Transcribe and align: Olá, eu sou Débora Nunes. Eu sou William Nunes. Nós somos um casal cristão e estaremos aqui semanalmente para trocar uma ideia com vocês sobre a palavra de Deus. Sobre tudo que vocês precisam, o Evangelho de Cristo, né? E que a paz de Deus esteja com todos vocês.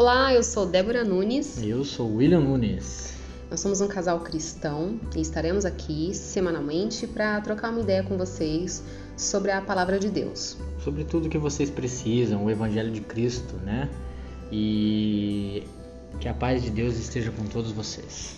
Olá, 0.00 0.32
eu 0.32 0.42
sou 0.42 0.64
Débora 0.64 1.04
Nunes. 1.04 1.62
Eu 1.62 1.84
sou 1.84 2.16
William 2.16 2.40
Nunes. 2.40 3.12
Nós 3.50 3.60
somos 3.60 3.82
um 3.82 3.86
casal 3.86 4.18
cristão 4.20 4.98
e 5.14 5.20
estaremos 5.20 5.66
aqui 5.66 6.14
semanalmente 6.14 7.06
para 7.06 7.38
trocar 7.42 7.68
uma 7.68 7.82
ideia 7.82 8.02
com 8.02 8.16
vocês 8.16 8.82
sobre 9.14 9.50
a 9.50 9.60
palavra 9.60 9.98
de 9.98 10.08
Deus. 10.08 10.56
Sobre 10.82 11.04
tudo 11.04 11.28
que 11.28 11.36
vocês 11.36 11.68
precisam, 11.68 12.46
o 12.46 12.50
Evangelho 12.50 12.90
de 12.90 13.02
Cristo, 13.02 13.56
né? 13.56 13.90
E 14.50 15.64
que 16.18 16.28
a 16.28 16.32
paz 16.32 16.62
de 16.62 16.70
Deus 16.70 16.96
esteja 16.96 17.30
com 17.30 17.44
todos 17.44 17.70
vocês. 17.70 18.36